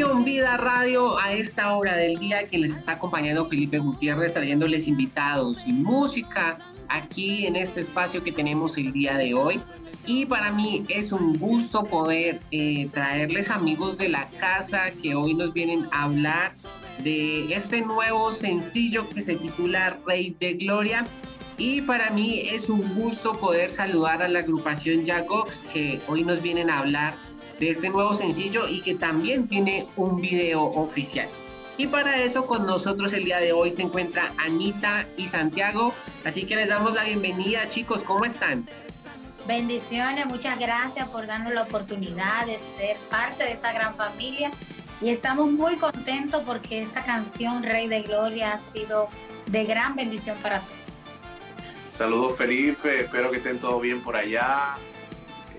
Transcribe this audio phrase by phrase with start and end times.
[0.00, 4.88] Conexión Vida Radio a esta hora del día quien les está acompañando Felipe Gutiérrez trayéndoles
[4.88, 6.56] invitados y música
[6.88, 9.60] aquí en este espacio que tenemos el día de hoy.
[10.06, 15.34] Y para mí es un gusto poder eh, traerles amigos de la casa que hoy
[15.34, 16.52] nos vienen a hablar
[17.04, 21.06] de este nuevo sencillo que se titula Rey de Gloria.
[21.58, 26.40] Y para mí es un gusto poder saludar a la agrupación Jagox que hoy nos
[26.40, 27.14] vienen a hablar
[27.60, 31.28] de este nuevo sencillo y que también tiene un video oficial.
[31.76, 35.94] Y para eso con nosotros el día de hoy se encuentra Anita y Santiago.
[36.24, 38.66] Así que les damos la bienvenida chicos, ¿cómo están?
[39.46, 44.50] Bendiciones, muchas gracias por darnos la oportunidad de ser parte de esta gran familia
[45.02, 49.08] y estamos muy contentos porque esta canción Rey de Gloria ha sido
[49.46, 50.78] de gran bendición para todos.
[51.88, 54.76] Saludos Felipe, espero que estén todos bien por allá.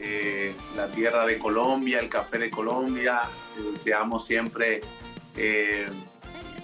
[0.04, 3.22] Eh, la tierra de Colombia, el café de Colombia.
[3.72, 4.82] deseamos siempre
[5.38, 5.88] eh,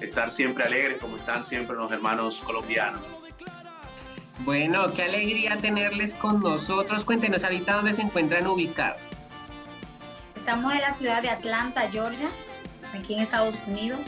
[0.01, 3.01] estar siempre alegres como están siempre los hermanos colombianos.
[4.39, 7.05] Bueno, qué alegría tenerles con nosotros.
[7.05, 9.01] Cuéntenos ahorita dónde se encuentran ubicados.
[10.35, 12.29] Estamos en la ciudad de Atlanta, Georgia
[12.93, 13.99] aquí en Estados Unidos.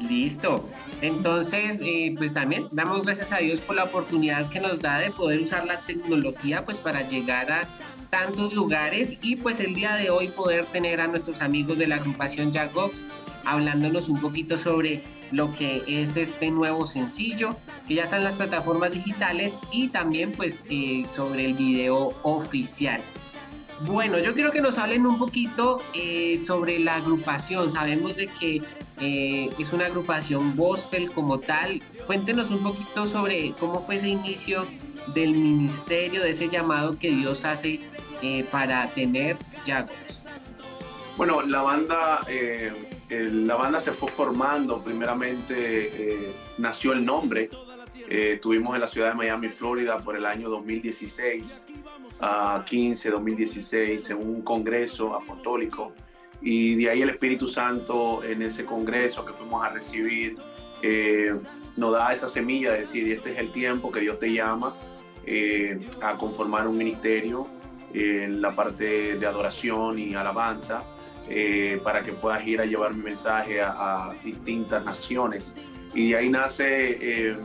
[0.00, 0.64] Listo.
[1.02, 5.10] Entonces, eh, pues también damos gracias a Dios por la oportunidad que nos da de
[5.10, 7.68] poder usar la tecnología pues para llegar a
[8.08, 11.96] tantos lugares y pues el día de hoy poder tener a nuestros amigos de la
[11.96, 13.04] agrupación Jagox
[13.44, 15.02] hablándonos un poquito sobre
[15.32, 20.32] lo que es este nuevo sencillo que ya está en las plataformas digitales y también
[20.32, 23.00] pues eh, sobre el video oficial.
[23.82, 27.70] Bueno, yo quiero que nos hablen un poquito eh, sobre la agrupación.
[27.70, 28.62] Sabemos de que
[29.00, 31.82] eh, es una agrupación gospel como tal.
[32.06, 34.66] Cuéntenos un poquito sobre cómo fue ese inicio
[35.14, 37.80] del ministerio, de ese llamado que Dios hace
[38.22, 39.92] eh, para tener Yagos.
[41.16, 42.26] Bueno, la banda,
[43.08, 44.82] la banda se fue formando.
[44.82, 47.48] Primeramente nació el nombre.
[48.06, 51.66] estuvimos en la ciudad de Miami, Florida, por el año 2016
[52.20, 55.92] a 15, 2016, en un congreso apostólico.
[56.40, 60.34] Y de ahí el Espíritu Santo en ese congreso que fuimos a recibir
[60.82, 61.34] eh,
[61.76, 64.74] nos da esa semilla de decir, este es el tiempo que Dios te llama
[65.24, 67.48] eh, a conformar un ministerio
[67.92, 70.82] en la parte de adoración y alabanza
[71.28, 75.54] eh, para que puedas ir a llevar mi mensaje a, a distintas naciones.
[75.94, 77.36] Y de ahí nace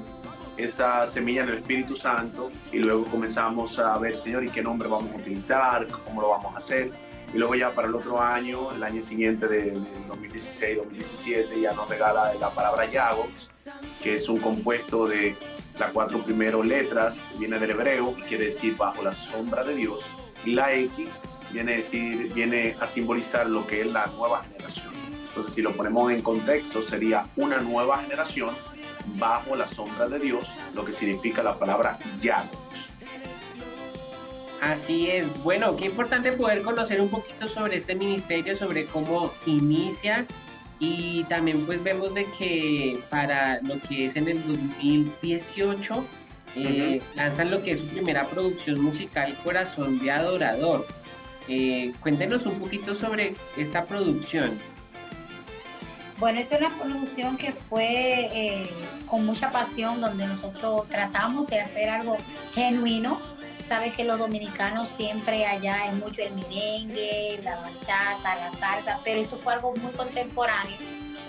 [0.58, 4.88] esa semilla en el Espíritu Santo y luego comenzamos a ver, Señor, ¿y qué nombre
[4.88, 5.88] vamos a utilizar?
[5.88, 6.91] ¿Cómo lo vamos a hacer?
[7.33, 12.33] Y luego ya para el otro año, el año siguiente de, 2016-2017, ya nos regala
[12.33, 13.49] la palabra Yagox,
[14.03, 15.35] que es un compuesto de
[15.79, 20.05] las cuatro primeras letras, viene del hebreo y quiere decir bajo la sombra de Dios.
[20.43, 21.07] Y la X
[21.53, 24.93] viene a, decir, viene a simbolizar lo que es la nueva generación.
[25.29, 28.49] Entonces, si lo ponemos en contexto, sería una nueva generación
[29.15, 32.91] bajo la sombra de Dios, lo que significa la palabra llanos.
[34.61, 35.27] Así es.
[35.44, 40.27] Bueno, qué importante poder conocer un poquito sobre este ministerio, sobre cómo inicia
[40.79, 46.05] y también pues vemos de que para lo que es en el 2018
[46.55, 50.85] eh, lanzan lo que es su primera producción musical Corazón de Adorador.
[51.47, 54.51] Eh, cuéntenos un poquito sobre esta producción.
[56.19, 58.69] Bueno, es una producción que fue eh,
[59.07, 62.16] con mucha pasión, donde nosotros tratamos de hacer algo
[62.53, 63.30] genuino.
[63.71, 69.21] Sabes que los dominicanos siempre allá es mucho el merengue, la bachata, la salsa, pero
[69.21, 70.75] esto fue algo muy contemporáneo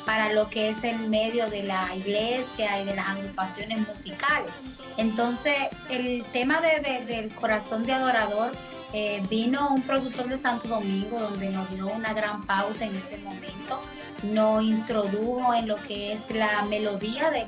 [0.05, 4.51] para lo que es el medio de la iglesia y de las agrupaciones musicales.
[4.97, 5.55] Entonces,
[5.89, 8.51] el tema del corazón de adorador
[8.93, 13.19] eh, vino un productor de Santo Domingo donde nos dio una gran pauta en ese
[13.19, 13.81] momento
[14.23, 17.47] nos introdujo en lo que es la melodía de,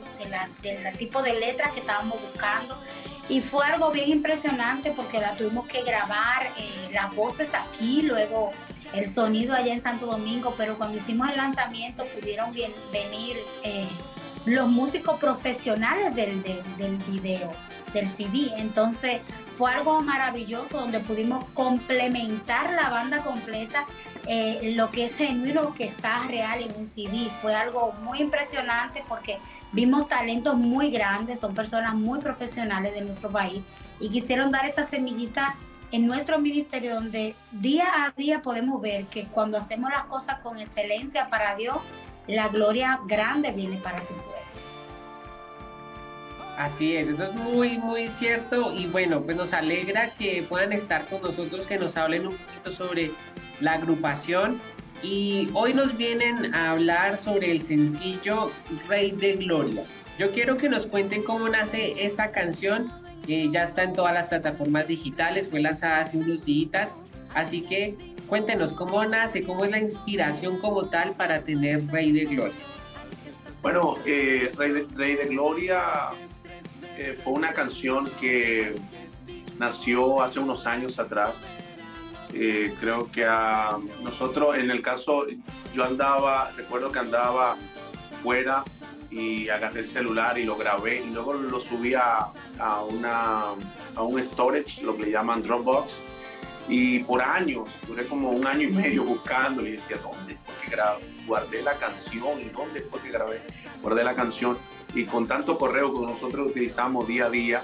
[0.63, 2.77] del tipo de letra que estábamos buscando.
[3.29, 8.53] Y fue algo bien impresionante porque la tuvimos que grabar, eh, las voces aquí, luego
[8.93, 13.89] el sonido allá en Santo Domingo, pero cuando hicimos el lanzamiento pudieron venir eh,
[14.45, 17.51] los músicos profesionales del, del video,
[17.95, 18.51] del CD.
[18.59, 19.23] Entonces
[19.57, 23.87] fue algo maravilloso donde pudimos complementar la banda completa
[24.27, 27.29] eh, lo que es genuino que está real en un CD.
[27.41, 29.39] Fue algo muy impresionante porque
[29.73, 33.63] vimos talentos muy grandes, son personas muy profesionales de nuestro país
[34.01, 35.55] y quisieron dar esa semillita
[35.93, 40.59] en nuestro ministerio donde día a día podemos ver que cuando hacemos las cosas con
[40.59, 41.77] excelencia para Dios,
[42.27, 44.54] la gloria grande viene para su pueblo.
[46.59, 51.07] Así es, eso es muy, muy cierto y bueno, pues nos alegra que puedan estar
[51.07, 53.11] con nosotros, que nos hablen un poquito sobre
[53.61, 54.61] la agrupación
[55.03, 58.53] y hoy nos vienen a hablar sobre el sencillo
[58.89, 59.83] Rey de Gloria.
[60.17, 62.93] Yo quiero que nos cuenten cómo nace esta canción.
[63.27, 66.95] que ya está en todas las plataformas digitales, fue lanzada hace unos días,
[67.35, 67.97] así que
[68.29, 72.55] cuéntenos cómo nace, cómo es la inspiración como tal para tener Rey de Gloria.
[73.63, 76.11] Bueno, eh, Rey, de, Gloria
[76.97, 78.75] eh, fue una canción que
[79.59, 81.45] nació hace unos años atrás.
[82.33, 85.27] Eh, creo que a nosotros, en el caso,
[85.75, 87.57] yo andaba, recuerdo que andaba
[88.23, 88.63] fuera
[89.11, 92.33] y agarré el celular y lo grabé y luego lo subí a,
[92.89, 93.55] una,
[93.95, 96.01] a un storage, lo que le llaman Dropbox.
[96.69, 100.71] Y por años, duré como un año y medio buscando y decía, ¿dónde fue que
[100.71, 101.05] grabé?
[101.27, 103.43] Guardé la canción y dónde fue que grabé?
[103.83, 104.57] Guardé la canción
[104.95, 107.63] y con tanto correo que nosotros utilizamos día a día,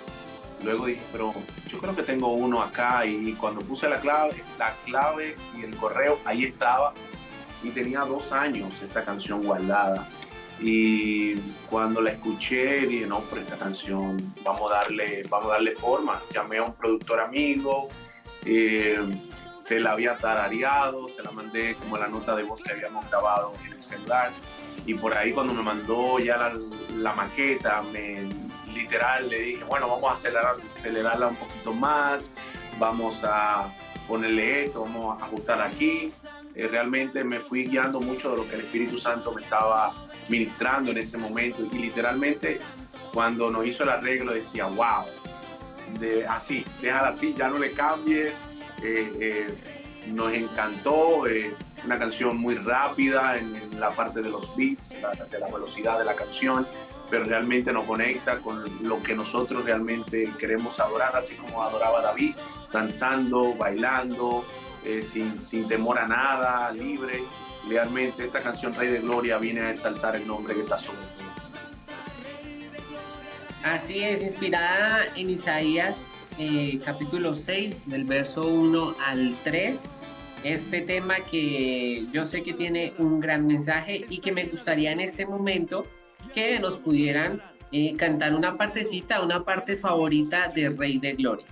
[0.65, 1.33] luego dije, pero
[1.69, 5.77] yo creo que tengo uno acá y cuando puse la clave, la clave y el
[5.77, 6.93] correo, ahí estaba
[7.63, 10.09] y tenía dos años esta canción guardada
[10.63, 11.37] y
[11.71, 16.21] cuando la escuché, dije, no, por esta canción vamos a darle, vamos darle forma.
[16.33, 17.89] Llamé a un productor amigo,
[18.45, 18.99] eh,
[19.57, 23.55] se la había tarareado, se la mandé como la nota de voz que habíamos grabado
[23.65, 24.31] en el celular.
[24.87, 26.53] Y por ahí cuando me mandó ya
[26.97, 28.29] la, maqueta, me,
[28.73, 32.31] literal le dije, bueno, vamos a acelerar, acelerarla un poquito más,
[32.79, 33.73] vamos a
[34.09, 36.13] ponerle esto, vamos a ajustar aquí.
[36.55, 39.95] Eh, realmente me fui guiando mucho de lo que el Espíritu Santo me estaba
[40.29, 42.61] ministrando en ese momento y literalmente
[43.13, 45.05] cuando nos hizo el arreglo decía, wow,
[46.29, 48.35] así, déjala así, ya no le cambies,
[48.83, 49.55] eh, eh,
[50.09, 51.27] nos encantó,
[51.85, 54.91] una canción muy rápida en, la parte de los beats,
[55.31, 56.67] de la velocidad de la canción,
[57.09, 62.35] pero realmente nos conecta con lo que nosotros realmente queremos adorar, así como adoraba David,
[62.73, 64.45] danzando, bailando,
[65.03, 67.23] sin, sin temor a nada, libre
[67.69, 70.99] realmente esta canción Rey de Gloria viene a exaltar el nombre que está sobre.
[73.65, 79.79] Así es, inspirada en Isaías eh, capítulo 6, del verso 1 al 3.
[80.45, 85.01] Este tema que yo sé que tiene un gran mensaje y que me gustaría en
[85.01, 85.87] este momento
[86.35, 87.43] que nos pudieran
[87.73, 91.47] eh, cantar una partecita, una parte favorita de Rey de Gloria.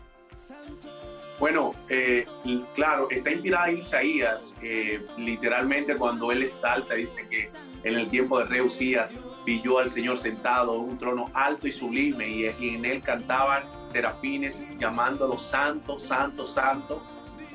[1.38, 2.26] Bueno, eh,
[2.74, 7.50] claro, está inspirada en Isaías, eh, literalmente cuando él salta, dice que
[7.84, 11.72] en el tiempo de Rey Usías pilló al Señor sentado en un trono alto y
[11.72, 17.00] sublime y, en él cantaban serafines llamándolo santo, santo, santo.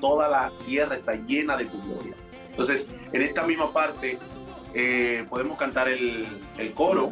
[0.04, 2.14] Toda la tierra está llena de tu gloria.
[2.50, 4.20] Entonces, en esta misma parte
[4.74, 6.28] eh, podemos cantar el,
[6.58, 7.10] el coro.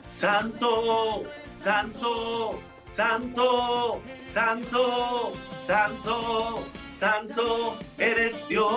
[0.00, 1.24] santo,
[1.62, 2.58] santo,
[2.90, 4.00] santo,
[4.32, 5.32] Santo,
[5.66, 6.62] santo,
[6.96, 8.68] santo eres Dios.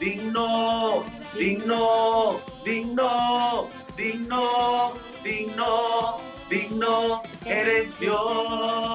[0.00, 1.04] Digno,
[1.38, 4.92] digno, digno, digno,
[5.22, 6.18] digno,
[6.50, 8.89] digno eres Dios.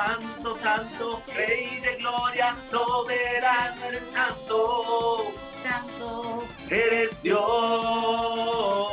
[0.00, 5.32] Santo, santo, Rey de gloria, soberano eres santo.
[5.62, 8.90] Santo eres Dios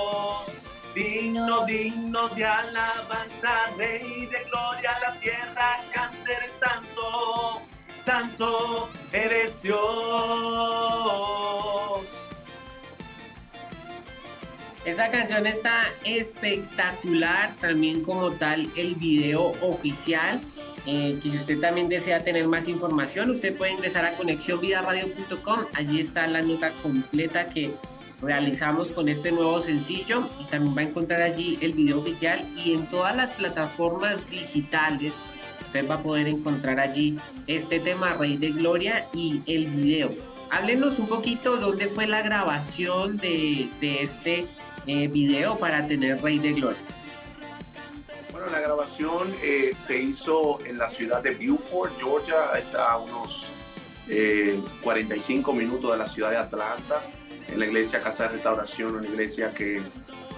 [0.97, 7.61] digno, digno de alabanza, Rey de gloria, la tierra cante santo,
[8.03, 9.77] santo eres Dios.
[14.85, 20.39] Esta canción está espectacular, también como tal el video oficial.
[20.87, 25.59] Eh, que si usted también desea tener más información, usted puede ingresar a conexionvidaradio.com.
[25.73, 27.73] Allí está la nota completa que
[28.21, 32.73] realizamos con este nuevo sencillo y también va a encontrar allí el video oficial y
[32.73, 35.13] en todas las plataformas digitales
[35.65, 40.11] usted va a poder encontrar allí este tema Rey de Gloria y el video.
[40.49, 44.45] Háblenos un poquito dónde fue la grabación de, de este
[44.87, 46.79] eh, video para tener Rey de Gloria.
[48.87, 53.45] Grabación eh, se hizo en la ciudad de Beaufort, Georgia, está a unos
[54.81, 57.01] 45 eh, minutos de la ciudad de Atlanta
[57.51, 59.81] en la iglesia Casa de Restauración, una iglesia que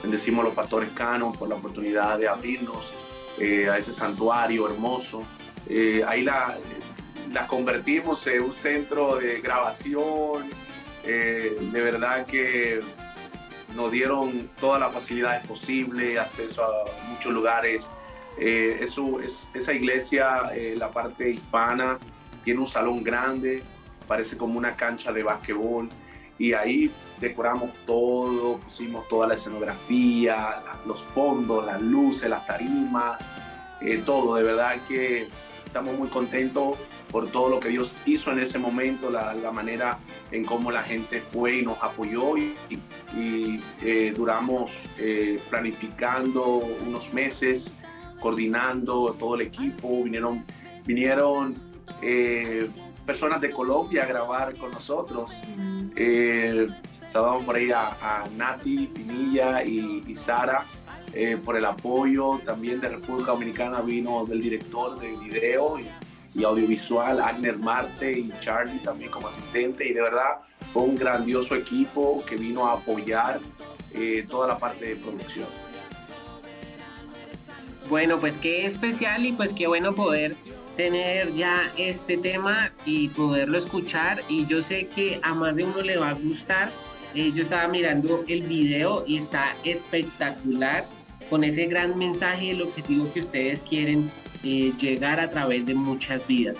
[0.01, 2.91] bendecimos a los pastores canos por la oportunidad de abrirnos
[3.39, 5.23] eh, a ese santuario hermoso.
[5.67, 6.57] Eh, ahí la,
[7.31, 10.49] la, convertimos en un centro de grabación.
[11.03, 12.81] Eh, de verdad que
[13.75, 17.87] nos dieron todas las facilidades posibles, acceso a muchos lugares.
[18.39, 21.97] Eso, es, esa iglesia, la parte hispana,
[22.43, 23.63] tiene un salón grande,
[24.07, 25.89] parece como una cancha de basquetbol
[26.39, 33.19] y ahí decoramos todo, pusimos toda la escenografía, los fondos, las luces, las tarimas,
[33.81, 34.35] eh, todo.
[34.35, 35.27] De verdad que
[35.65, 36.77] estamos muy contentos
[37.11, 39.97] por todo lo que Dios hizo en ese momento, la, manera
[40.31, 42.55] en cómo la gente fue y nos apoyó y,
[43.81, 47.73] eh, duramos eh, planificando unos meses,
[48.19, 50.43] coordinando todo el equipo, vinieron,
[50.85, 51.55] vinieron
[52.01, 52.69] eh,
[53.05, 55.31] personas de Colombia a grabar con nosotros.
[57.07, 60.63] saludamos por ahí a, Nati, Pinilla y, Sara.
[61.43, 65.87] por el apoyo también de República Dominicana vino del director de video y,
[66.35, 70.41] y audiovisual, Agner Marte y Charlie también como asistente y de verdad
[70.73, 73.39] fue un grandioso equipo que vino a apoyar
[73.93, 75.47] eh, toda la parte de producción.
[77.89, 80.35] Bueno, pues qué especial y pues qué bueno poder
[80.77, 85.81] tener ya este tema y poderlo escuchar y yo sé que a más de uno
[85.81, 86.71] le va a gustar.
[87.15, 90.85] Eh, yo estaba mirando el video y está espectacular
[91.31, 94.11] con ese gran mensaje el objetivo que ustedes quieren
[94.43, 96.59] eh, llegar a través de muchas vidas.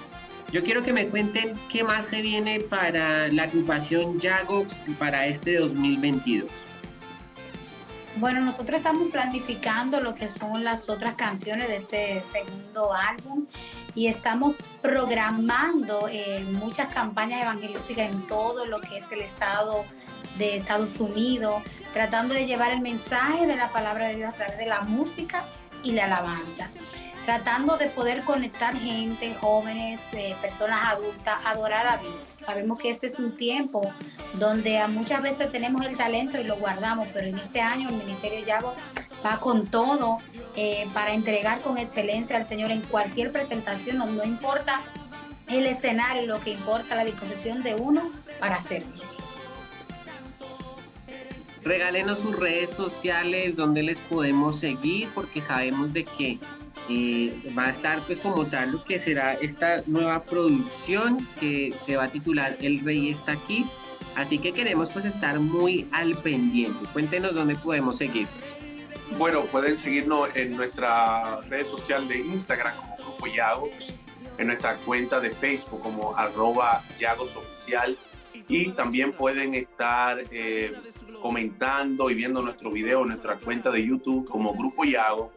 [0.52, 5.58] Yo quiero que me cuenten qué más se viene para la agrupación Jagox para este
[5.58, 6.50] 2022.
[8.20, 13.46] Bueno, nosotros estamos planificando lo que son las otras canciones de este segundo álbum
[13.96, 19.86] y estamos programando eh, muchas campañas evangelísticas en todo lo que es el estado
[20.38, 24.58] de Estados Unidos, tratando de llevar el mensaje de la palabra de Dios a través
[24.58, 25.46] de la música
[25.82, 26.70] y la alabanza
[27.26, 32.38] tratando de poder conectar gente, jóvenes, eh, personas adultas, adorar a Dios.
[32.46, 33.92] Sabemos que este es un tiempo
[34.34, 38.46] donde muchas veces tenemos el talento y lo guardamos, pero en este año el Ministerio
[38.46, 38.76] Yago
[39.26, 40.20] va con todo
[40.56, 44.82] eh, para entregar con excelencia al Señor en cualquier presentación, no, importa
[45.48, 48.10] el escenario, lo que importa la disposición de uno
[48.40, 48.84] para bien.
[51.64, 56.40] Regálenos sus redes sociales donde les podemos seguir porque sabemos de que
[57.58, 62.06] va a estar pues como tal lo que será esta nueva producción que se va
[62.06, 63.66] a titular El Rey está aquí.
[64.16, 66.86] Así que queremos pues estar muy al pendiente.
[66.92, 68.28] Cuéntenos dónde podemos seguir.
[69.18, 73.94] Bueno, pueden seguirnos en nuestra red social de Instagram como Grupo Yagos,
[74.38, 77.36] en nuestra cuenta de Facebook como arroba Yagos
[78.48, 80.74] y también pueden estar eh,
[81.20, 85.32] comentando y viendo nuestro video en nuestra cuenta de YouTube como Grupo Yago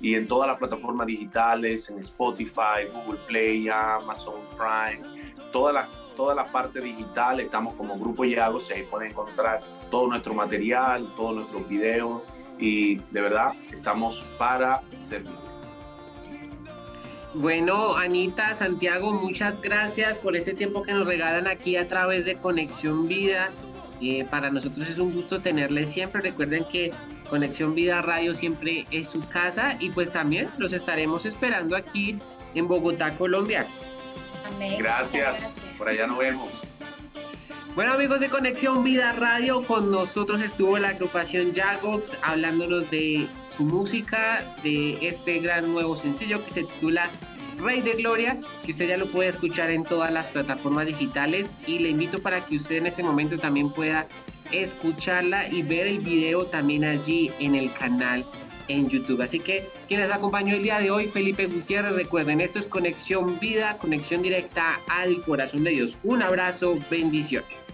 [0.00, 6.34] y en todas las plataformas digitales, en Spotify, Google Play, Amazon Prime, todas las toda
[6.34, 9.60] la parte digital estamos como Grupo Yago y ahí pueden encontrar
[9.90, 12.22] todo nuestro material, todos nuestros videos
[12.58, 15.32] y de verdad estamos para servir.
[17.34, 22.36] Bueno, Anita, Santiago, muchas gracias por ese tiempo que nos regalan aquí a través de
[22.36, 23.50] Conexión Vida.
[24.02, 26.20] Eh, para nosotros es un gusto tenerles siempre.
[26.22, 26.90] Recuerden que
[27.30, 32.18] Conexión Vida Radio siempre es su casa y pues también los estaremos esperando aquí
[32.54, 33.64] en Bogotá, Colombia.
[34.76, 35.54] Gracias.
[35.78, 36.48] Por allá nos vemos.
[37.74, 43.62] Bueno amigos de Conexión Vida Radio, con nosotros estuvo la agrupación Jagox hablándonos de su
[43.64, 47.08] música, de este gran nuevo sencillo que se titula
[47.58, 51.78] Rey de Gloria, que usted ya lo puede escuchar en todas las plataformas digitales y
[51.78, 54.06] le invito para que usted en este momento también pueda
[54.50, 58.24] escucharla y ver el video también allí en el canal
[58.68, 59.22] en YouTube.
[59.22, 63.38] Así que quien les acompañó el día de hoy, Felipe Gutiérrez, recuerden, esto es Conexión
[63.38, 65.98] Vida, conexión directa al corazón de Dios.
[66.02, 67.71] Un abrazo, bendiciones.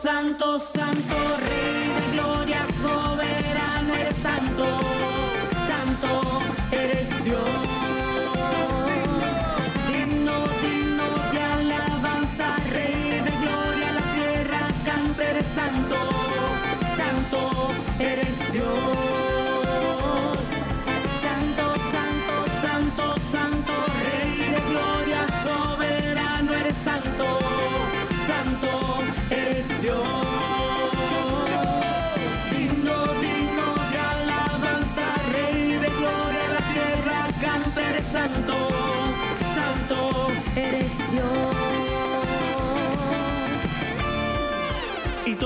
[0.00, 1.39] santo, santo.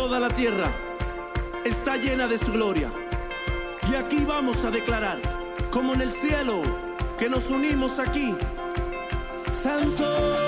[0.04, 0.70] Toda la tierra
[1.64, 2.92] está llena de su gloria.
[3.90, 5.18] Y aquí vamos a declarar,
[5.70, 6.60] como en el cielo,
[7.16, 8.34] que nos unimos aquí.
[9.50, 10.43] Santo.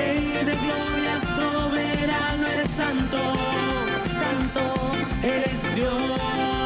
[0.00, 3.18] Rey de gloria, soberano eres santo,
[4.18, 4.62] santo
[5.22, 6.59] eres Dios.